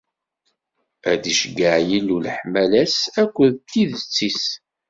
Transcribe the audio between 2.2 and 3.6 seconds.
leḥmala-s akked